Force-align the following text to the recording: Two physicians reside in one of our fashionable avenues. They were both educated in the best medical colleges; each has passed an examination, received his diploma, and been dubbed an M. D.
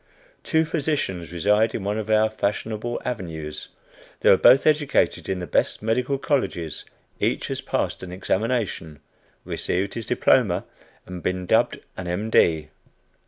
Two 0.41 0.65
physicians 0.65 1.31
reside 1.31 1.75
in 1.75 1.83
one 1.83 1.99
of 1.99 2.09
our 2.09 2.27
fashionable 2.27 2.99
avenues. 3.05 3.67
They 4.21 4.31
were 4.31 4.35
both 4.37 4.65
educated 4.65 5.29
in 5.29 5.37
the 5.37 5.45
best 5.45 5.83
medical 5.83 6.17
colleges; 6.17 6.85
each 7.19 7.49
has 7.49 7.61
passed 7.61 8.01
an 8.01 8.11
examination, 8.11 8.97
received 9.45 9.93
his 9.93 10.07
diploma, 10.07 10.65
and 11.05 11.21
been 11.21 11.45
dubbed 11.45 11.81
an 11.97 12.07
M. 12.07 12.31
D. 12.31 12.69